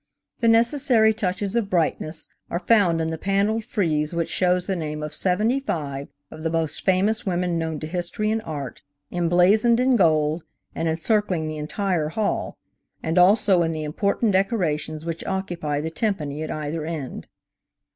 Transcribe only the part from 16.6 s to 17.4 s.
end.